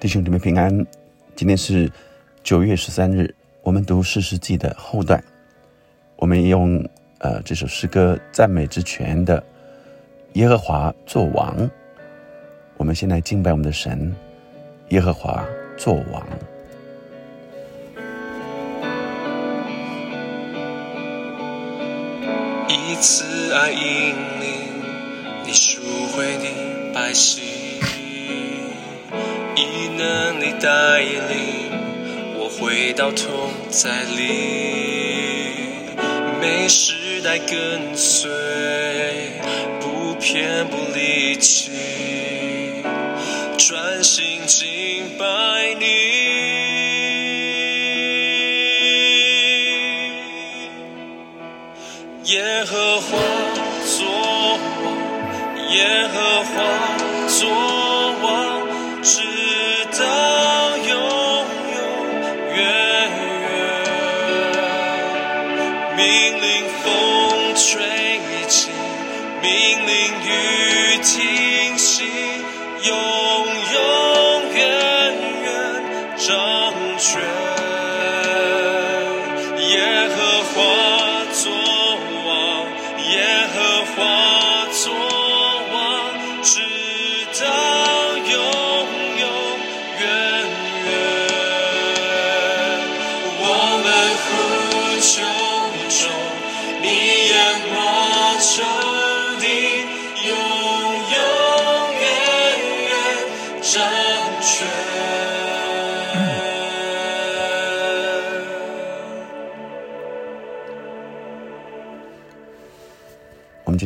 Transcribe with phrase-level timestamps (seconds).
[0.00, 0.74] 弟兄姊妹平安，
[1.36, 1.92] 今天是
[2.42, 5.22] 九月十三日，我们读四世纪的后段，
[6.16, 6.82] 我们用
[7.18, 9.44] 呃这首诗歌赞美之泉的
[10.32, 11.70] 耶和华作王，
[12.78, 14.16] 我们先来敬拜我们的神，
[14.88, 15.44] 耶和华
[15.76, 16.26] 作王。
[22.70, 24.82] 一次爱引领
[25.44, 25.82] 你赎
[26.16, 27.69] 回你百姓。
[31.00, 31.70] 力带领
[32.36, 34.20] 我回到同在里，
[36.40, 38.30] 每时代跟随，
[39.80, 41.72] 不偏不离弃，
[43.56, 45.24] 专心敬拜
[45.78, 45.84] 你，
[52.24, 53.16] 耶和华
[53.86, 54.04] 作
[54.84, 54.88] 王，
[55.72, 56.18] 耶和
[72.02, 72.06] 你
[72.88, 73.78] 永永
[74.54, 74.58] 远
[75.44, 75.46] 远
[76.16, 76.26] 掌
[76.96, 77.20] 权，
[79.68, 79.74] 耶
[80.08, 80.16] 和
[80.48, 80.56] 华
[81.34, 81.44] 作
[82.24, 82.28] 王，
[83.12, 83.14] 耶
[83.52, 83.54] 和
[83.92, 83.98] 华
[84.72, 84.82] 做
[85.74, 85.78] 王，
[86.42, 86.48] 直
[87.38, 87.44] 到
[88.16, 88.32] 永
[89.20, 89.24] 永
[90.00, 90.02] 远
[90.86, 90.88] 远。
[93.42, 93.44] 我
[93.84, 93.86] 们
[94.24, 94.26] 呼
[95.02, 95.12] 求
[95.90, 96.00] 主，
[96.80, 96.84] 你
[97.28, 97.30] 眼
[97.68, 97.76] 我
[98.40, 98.48] 彻
[99.38, 99.44] 底。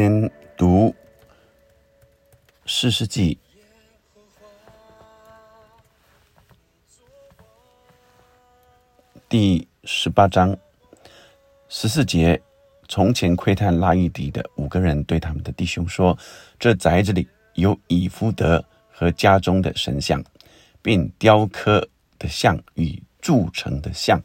[0.00, 0.94] 天读
[2.64, 3.36] 四世纪
[9.28, 10.56] 第十八章
[11.68, 12.40] 十四节。
[12.88, 16.18] 从前窥探拉伊迪的五个人对他们的弟兄说
[16.58, 20.24] ：“这宅子里有以夫德和家中的神像，
[20.80, 21.86] 并雕刻
[22.18, 24.18] 的像与铸成的像，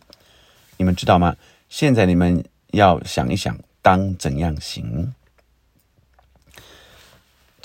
[0.78, 1.36] 你们知道吗？
[1.68, 5.14] 现在你们要想一想，当怎样行？”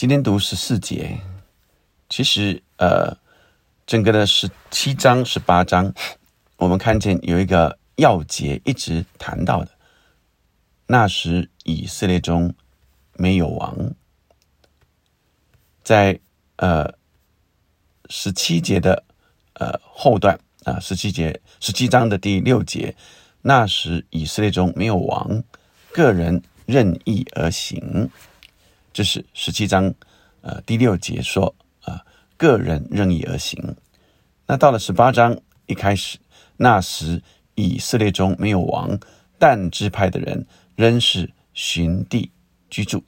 [0.00, 1.20] 今天读十四节，
[2.08, 3.14] 其实呃，
[3.86, 5.92] 整个的十七章、十八章，
[6.56, 9.70] 我们看见有一个要节一直谈到的。
[10.86, 12.54] 那时以色列中
[13.12, 13.76] 没有王，
[15.84, 16.18] 在
[16.56, 16.94] 呃
[18.08, 19.04] 十七节的
[19.52, 22.96] 呃后段啊，十七节十七章的第六节，
[23.42, 25.44] 那时以色列中没有王，
[25.92, 28.08] 个人任意而行。
[28.92, 29.92] 这是十七章
[30.40, 32.00] 呃第六节说啊，
[32.36, 33.76] 个人任意而行。
[34.46, 35.36] 那到了十八章
[35.66, 36.18] 一开始，
[36.56, 37.22] 那时
[37.54, 38.98] 以色列中没有王，
[39.38, 40.46] 但支派的人。
[40.76, 42.30] 仍是寻地
[42.70, 43.04] 居住。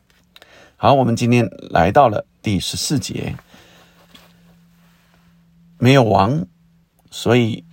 [0.76, 3.34] 好，我们今天来到了第十四节，
[5.78, 6.46] 没有王，
[7.10, 7.64] 所以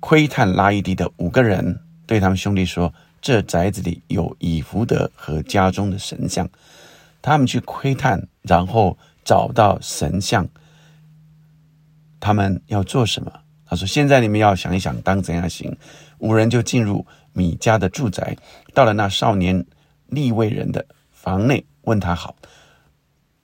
[0.00, 6.48] 窥探拉伊迪的五个人对他们兄弟说：“这宅子里有以福德和家中的神像。”
[7.26, 10.46] 他们去窥探，然后找到神像，
[12.20, 13.32] 他们要做什么？
[13.66, 15.76] 他说：“现在你们要想一想，当怎样行？”
[16.18, 17.04] 五人就进入。
[17.32, 18.34] 米家的住宅，
[18.72, 19.66] 到了那少年
[20.06, 22.34] 立位人的房内，问他好。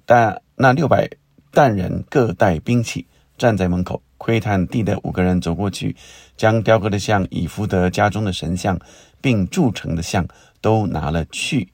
[0.06, 1.10] 但那六百
[1.50, 3.06] 担人各带兵器，
[3.36, 5.94] 站在门口窥探地的五个人走过去，
[6.38, 8.78] 将雕刻的像以福德家中的神像，
[9.20, 10.26] 并铸成的像
[10.62, 11.68] 都拿了去。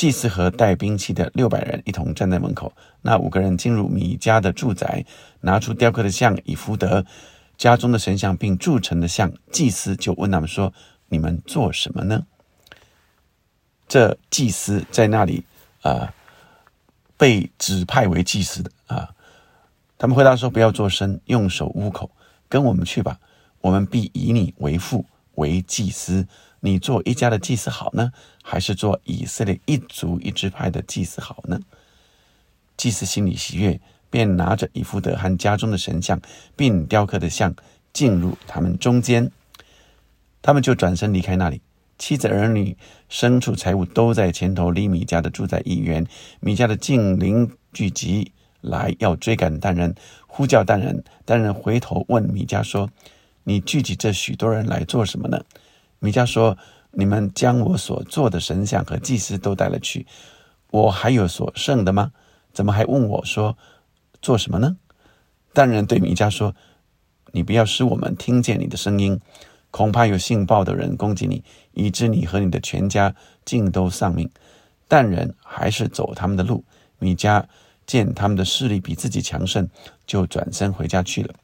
[0.00, 2.72] 祭司和带兵器的六百人一同站在门口。
[3.02, 5.04] 那五个人进入米家的住宅，
[5.42, 7.04] 拿出雕刻的像以福德
[7.58, 9.30] 家中的神像，并铸成的像。
[9.52, 10.72] 祭司就问他们说。
[11.12, 12.24] 你们做什么呢？
[13.88, 15.44] 这祭司在那里
[15.82, 16.14] 啊，
[17.18, 19.10] 被指派为祭司的啊。
[19.98, 22.10] 他们回答说：“不要做声，用手捂口，
[22.48, 23.18] 跟我们去吧。
[23.60, 25.04] 我们必以你为父，
[25.34, 26.26] 为祭司。
[26.60, 28.12] 你做一家的祭司好呢，
[28.42, 31.60] 还是做以色列一族一支派的祭司好呢？”
[32.76, 36.20] 祭司心里喜悦，便拿着以弗德和家中的神像，
[36.56, 37.54] 并雕刻的像，
[37.92, 39.30] 进入他们中间。
[40.42, 41.60] 他们就转身离开那里，
[41.98, 42.74] 妻子、儿女、
[43.10, 44.70] 牲畜、财物都在前头。
[44.70, 46.06] 离米家的住在一员，
[46.40, 48.32] 米家的近邻聚集
[48.62, 49.94] 来要追赶但人，
[50.26, 51.04] 呼叫但人。
[51.26, 52.90] 但人回头问米家说
[53.44, 55.44] ：“你聚集这许多人来做什么呢？”
[56.00, 56.58] 米迦说
[56.92, 60.06] ：“你们将我所做的神像和祭司都带了去，
[60.70, 62.10] 我还有所剩的吗？
[62.52, 63.56] 怎么还问我说
[64.20, 64.76] 做什么呢？”
[65.52, 66.54] 但人对米迦说
[67.32, 69.20] ：“你不要使我们听见你的声音，
[69.70, 73.14] 恐怕有性暴的人攻击你，以致你和你的全家
[73.44, 74.30] 尽都丧命。
[74.88, 76.64] 但人还是走他们的路。
[76.98, 77.44] 米迦
[77.86, 79.68] 见他们的势力比自己强盛，
[80.06, 81.34] 就转身回家去了。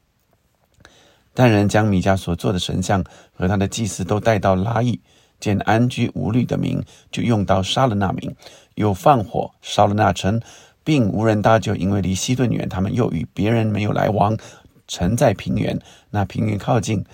[1.37, 4.99] 但人将米迦所做的神像和他的祭司都带到拉邑，
[5.39, 6.81] 见安居无虑的民，
[7.11, 8.35] 就用刀杀了那民，
[8.73, 10.41] 又放火烧了那城，
[10.83, 14.35] 并无人搭救，因为离西顿远，他们又与别人没有来往。
[14.87, 15.79] 城在平原，
[16.09, 17.05] 那平原靠近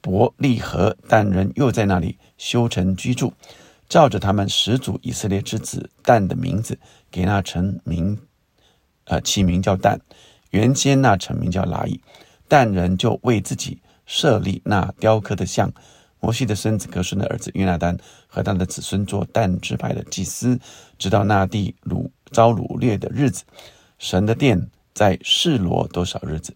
[0.00, 3.32] 伯利河，但人又在那里修城居住，
[3.88, 6.78] 照着他们始祖以色列之子但的名字，
[7.10, 8.16] 给那城名，
[9.06, 10.00] 呃，起名叫但。
[10.50, 12.00] 原先那城名叫拉伊，
[12.52, 15.72] 但人就为自己设立那雕刻的像。
[16.20, 17.96] 摩西的孙子格孙的儿子约拿丹
[18.26, 20.60] 和他的子孙做但支派的祭司，
[20.98, 23.44] 直到那地掳遭掳掠的日子。
[23.98, 26.54] 神的殿在示罗多少日子？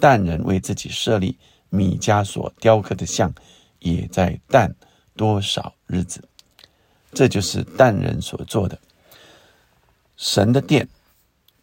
[0.00, 1.38] 但人为自己设立
[1.68, 3.32] 米迦所雕刻的像，
[3.78, 4.74] 也在但
[5.14, 6.24] 多少日子？
[7.12, 8.76] 这就是但人所做的。
[10.16, 10.88] 神的殿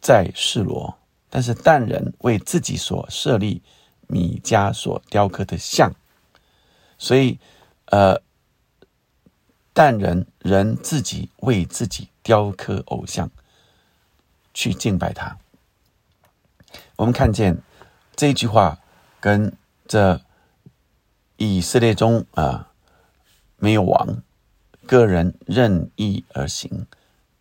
[0.00, 0.97] 在示罗，
[1.30, 3.62] 但是但人为自己所设立
[4.06, 5.92] 米迦所雕刻的像，
[6.98, 7.38] 所以，
[7.86, 8.20] 呃，
[9.72, 13.30] 但人人自己为自己雕刻偶像，
[14.52, 15.38] 去敬拜他。
[16.96, 17.62] 我们看见。
[18.16, 18.80] 这句话
[19.20, 20.20] 跟这
[21.36, 22.72] 以色列中啊
[23.58, 24.24] 没有王，
[24.86, 26.88] 个人任意而行，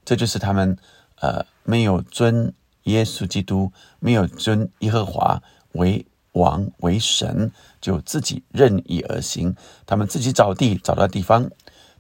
[0.06, 0.78] 这就是他们
[1.16, 2.54] 呃没有尊
[2.88, 5.42] 耶稣基督，没有尊耶和华
[5.74, 9.56] 为王为神，就自己任意而行。
[9.86, 11.50] 他们自己找地找到地方，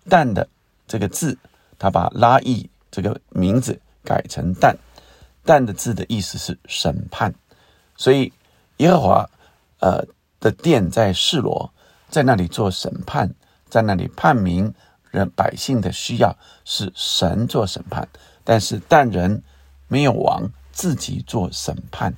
[0.10, 0.48] 但的
[0.88, 1.38] 这个字，
[1.80, 4.75] 他把拉意这个名字改成但，
[5.45, 7.33] 但的字的意思是审判，
[7.95, 8.33] 所以。
[8.78, 9.30] 耶和华，
[9.80, 10.06] 呃
[10.40, 11.74] 的殿在示罗，
[12.12, 13.33] 在那里做审判，
[13.68, 14.72] 在那里判明
[15.10, 18.07] 人百姓的需要，是神做审判。
[18.44, 19.42] 但是但人
[19.88, 20.48] 没有王，
[20.78, 22.14] 自己做审判。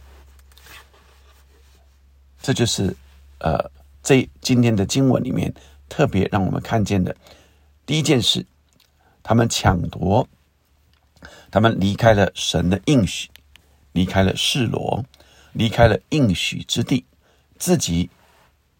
[2.42, 2.94] 这就是
[3.40, 3.72] 呃，
[4.04, 5.54] 这今天的经文里面
[5.88, 7.16] 特别让我们看见的
[7.86, 8.46] 第一件事：
[9.24, 10.28] 他们抢夺，
[11.50, 13.30] 他们离开了神的应许，
[13.94, 15.06] 离开了示罗。
[15.52, 17.04] 离开了应许之地，
[17.58, 18.08] 自己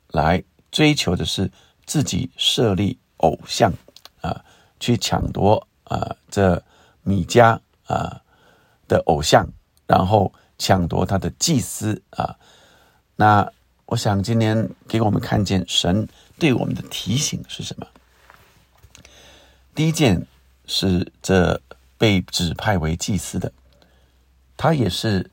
[0.10, 1.52] 来追求的是
[1.84, 3.74] 自己设立偶像
[4.22, 4.46] 啊，
[4.80, 6.64] 去抢夺啊这
[7.02, 8.22] 米迦啊
[8.88, 9.50] 的偶像，
[9.90, 12.38] 然后抢夺他的祭司啊。
[13.16, 13.52] 那
[13.88, 16.08] 我想今天给我们看见神
[16.38, 17.88] 对我们的提醒是什么？
[19.74, 20.28] 第一件
[20.68, 21.60] 是这
[21.98, 23.52] 被指派为祭司的，
[24.56, 25.30] 他也是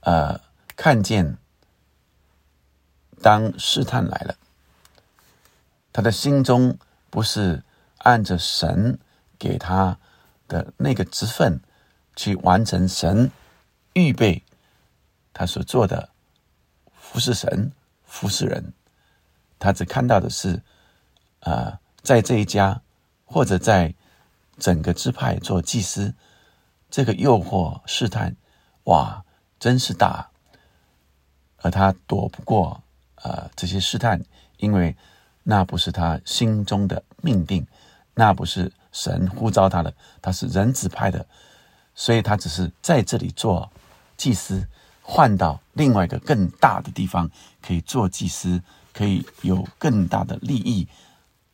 [0.00, 0.40] 呃。
[0.76, 1.36] 看见，
[3.20, 4.34] 当试探来了，
[5.92, 6.78] 他的心中
[7.10, 7.62] 不是
[7.98, 8.98] 按着神
[9.38, 9.98] 给他
[10.48, 11.60] 的那个职分
[12.16, 13.30] 去完成神
[13.94, 14.42] 预备
[15.32, 16.10] 他所做的
[16.92, 17.72] 服侍神、
[18.04, 18.72] 服侍人，
[19.58, 20.62] 他只看到的是，
[21.40, 22.82] 啊，在这一家
[23.24, 23.94] 或者在
[24.58, 26.14] 整个支派做祭司，
[26.90, 28.36] 这个诱惑试探，
[28.84, 29.24] 哇，
[29.58, 30.30] 真是大。
[31.62, 32.82] 而他躲不过
[33.16, 34.24] 呃这些试探，
[34.56, 34.96] 因为
[35.42, 37.66] 那不是他心中的命定，
[38.14, 41.26] 那不是神呼召他的，他是人子派的，
[41.94, 43.70] 所以他只是在这里做
[44.16, 44.66] 祭司，
[45.02, 47.30] 换到另外一个更大的地方
[47.60, 50.86] 可以做祭司，可以有更大的利益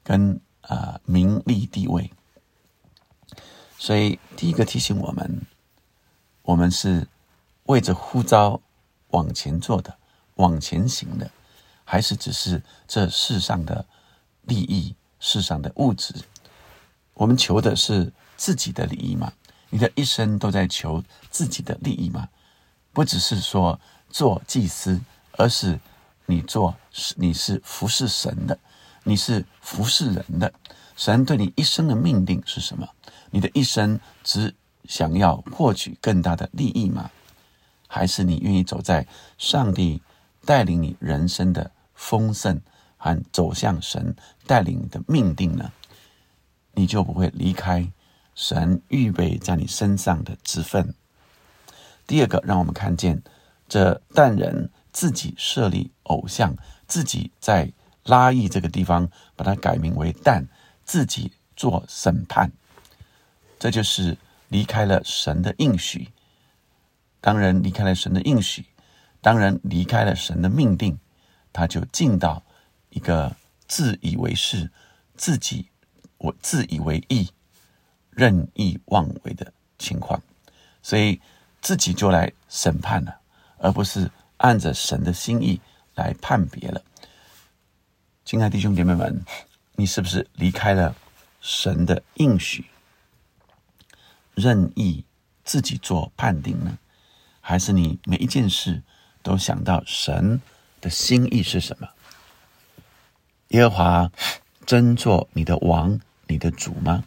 [0.02, 2.10] 跟啊名利地位。
[3.78, 5.46] 所以第一个提醒我们，
[6.42, 7.06] 我们是
[7.64, 8.60] 为着呼召。
[9.10, 9.96] 往前做的，
[10.34, 11.30] 往前行的，
[11.84, 13.86] 还是只是这世上的
[14.42, 16.12] 利益、世上的物质？
[17.14, 19.32] 我们求的是自己的利益吗？
[19.76, 22.26] 你的一生都在求自己的利益吗？
[22.94, 23.78] 不只是说
[24.08, 24.98] 做祭司，
[25.32, 25.78] 而是
[26.24, 26.74] 你做
[27.16, 28.58] 你是服侍神的，
[29.04, 30.50] 你是服侍人的。
[30.96, 32.88] 神对你一生的命令是什么？
[33.30, 34.54] 你的一生只
[34.86, 37.10] 想要获取更大的利益吗？
[37.86, 39.06] 还是你愿意走在
[39.36, 40.00] 上帝
[40.46, 42.58] 带领你人生的丰盛
[42.96, 44.16] 和走向神
[44.46, 45.70] 带领你的命定呢？
[46.72, 47.86] 你就不会离开
[48.36, 50.94] 神预备在你身上的职分。
[52.06, 53.20] 第二个，让我们看见
[53.68, 56.54] 这但人自己设立偶像，
[56.86, 57.72] 自己在
[58.04, 60.46] 拉邑这个地方把它改名为但，
[60.84, 62.52] 自己做审判，
[63.58, 64.16] 这就是
[64.48, 66.08] 离开了神的应许。
[67.20, 68.66] 当人离开了神的应许，
[69.20, 70.96] 当人离开了神的命定，
[71.52, 72.44] 他就进到
[72.90, 73.34] 一个
[73.66, 74.70] 自以为是、
[75.16, 75.70] 自己
[76.18, 77.28] 我自以为意、
[78.16, 80.18] 任意妄为的情况，
[80.82, 81.20] 所以
[81.60, 83.20] 自己就来审判了，
[83.58, 85.60] 而不是按着神的心意
[85.94, 86.80] 来判别了。
[88.24, 89.22] 亲爱的弟兄姐妹们，
[89.74, 90.96] 你是不是离开了
[91.42, 92.64] 神的应许，
[94.34, 95.04] 任意
[95.44, 96.78] 自己做判定呢？
[97.42, 98.82] 还是你每一件事
[99.22, 100.40] 都想到神
[100.80, 101.86] 的心意是什么？
[103.48, 104.10] 耶和华
[104.64, 107.04] 真做你的王、你的主吗？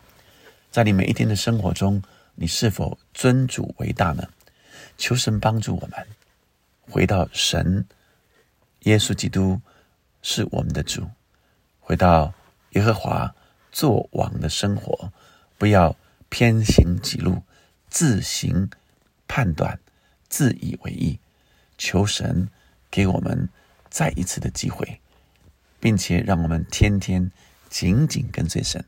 [0.71, 2.01] 在你每一天的生活中，
[2.35, 4.27] 你是否尊主为大呢？
[4.97, 6.07] 求神帮助我们
[6.81, 7.85] 回到神，
[8.81, 9.59] 耶稣基督。
[10.21, 11.09] 是我们的主，
[11.79, 12.33] 回到
[12.71, 13.33] 耶和华
[13.71, 15.13] 做王的生活，
[15.57, 15.95] 不要
[16.27, 17.41] 偏行己路，
[17.89, 18.69] 自行
[19.29, 19.79] 判断，
[20.27, 21.17] 自以为意。
[21.77, 22.49] 求神
[22.91, 23.47] 给我们
[23.89, 24.99] 再一次的机会，
[25.79, 27.31] 并且让我们天天
[27.69, 28.83] 紧紧跟随神。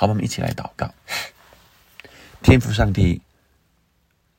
[0.00, 0.94] 好，我们一起来祷告。
[2.40, 3.20] 天父上帝，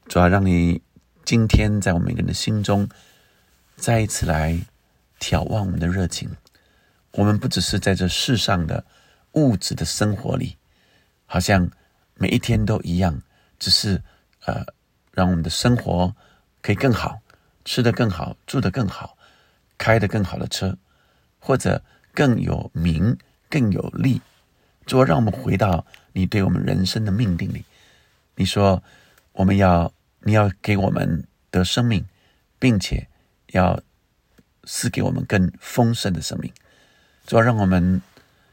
[0.07, 0.81] 主要让你
[1.25, 2.87] 今天在我们每个人的心中
[3.75, 4.57] 再一次来。
[5.19, 6.29] 眺望我们的热情，
[7.11, 8.85] 我们不只是在这世上的
[9.33, 10.55] 物质的生活里，
[11.25, 11.69] 好像
[12.13, 13.21] 每一天都一样，
[13.59, 14.01] 只是
[14.45, 14.65] 呃，
[15.11, 16.15] 让我们的生活
[16.61, 17.19] 可以更好，
[17.65, 19.17] 吃得更好，住得更好，
[19.77, 20.77] 开得更好的车，
[21.37, 23.17] 或者更有名、
[23.49, 24.21] 更有利。
[24.89, 27.63] 主，让我们回到你对我们人生的命令里。
[28.35, 28.81] 你说，
[29.33, 29.93] 我们要
[30.23, 32.03] 你要给我们的生命，
[32.57, 33.07] 并且
[33.51, 33.79] 要。
[34.65, 36.53] 赐给我们更丰盛的生命，
[37.25, 37.99] 主要让我们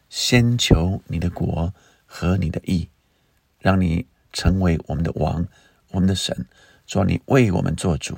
[0.09, 1.75] 先求你的国
[2.07, 2.88] 和你的义，
[3.59, 5.47] 让你成为我们的王，
[5.90, 6.47] 我们的神。
[6.87, 8.16] 主你为我们做主，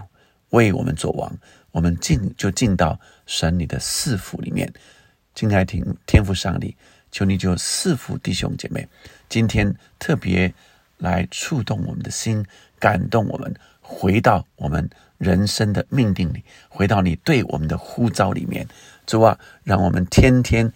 [0.51, 1.37] 为我们做王，
[1.73, 4.73] 我们进就进到神你的赐福里面。
[5.35, 6.77] 敬爱听天父上帝，
[7.11, 8.89] 求你就赐福弟兄姐妹，
[9.29, 10.53] 今天特别
[10.99, 12.45] 来触动我们的心，
[12.79, 13.55] 感动我们。
[13.91, 14.87] 回到我们
[15.17, 18.69] 人生的命定里，回到你对我们的呼召里面，
[19.07, 20.71] 主啊，让我们天天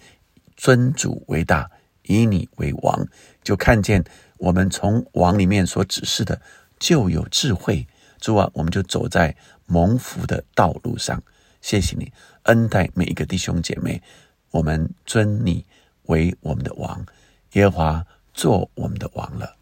[0.57, 1.69] 尊主为大，
[2.07, 3.07] 以你为王，
[3.43, 4.03] 就看见
[4.37, 6.41] 我们从王里面所指示的
[6.79, 7.85] 就有智慧。
[8.19, 9.35] 主啊，我们就走在
[9.67, 11.21] 蒙福的道路上。
[11.61, 12.11] 谢谢你
[12.45, 14.01] 恩待每一个弟兄姐妹，
[14.49, 15.63] 我们尊你
[16.03, 17.05] 为我们的王，
[17.53, 19.55] 耶和华做我们的王了。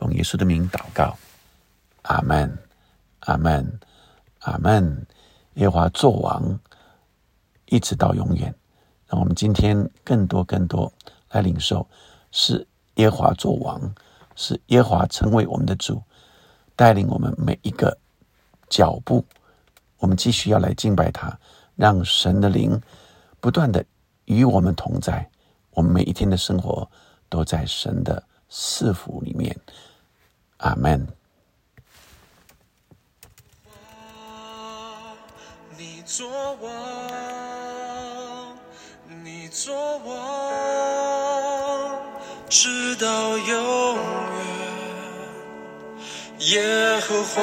[0.00, 1.16] 用耶稣的名祷告，
[2.02, 2.58] 阿门。
[3.20, 3.80] 阿门，
[4.40, 5.06] 阿门。
[5.54, 6.60] 耶和华作王，
[7.66, 8.54] 一直到永远。
[9.08, 10.92] 让我们今天更多、更多
[11.30, 11.88] 来领受，
[12.30, 13.94] 是耶和华作王，
[14.34, 16.02] 是耶和华成为我们的主，
[16.74, 17.96] 带领我们每一个
[18.68, 19.24] 脚步。
[19.98, 21.38] 我们继续要来敬拜他，
[21.74, 22.80] 让神的灵
[23.40, 23.84] 不断的
[24.26, 25.28] 与我们同在。
[25.76, 26.90] 我们每一天的生活
[27.28, 29.54] 都在神的赐福里面。
[30.56, 31.06] 阿门。
[36.08, 36.30] 做
[36.62, 36.70] 王，
[39.24, 40.14] 你做王，
[42.48, 44.00] 直到永远。
[46.38, 47.42] 耶和华，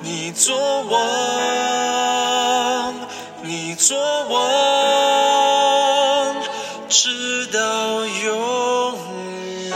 [0.00, 0.94] 你做王，
[3.42, 3.98] 你做
[4.28, 4.40] 王，
[7.52, 9.72] 到永远。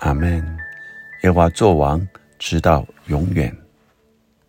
[0.00, 0.44] 阿门。
[1.22, 2.06] 耶和华作王，
[2.38, 3.61] 直到永远。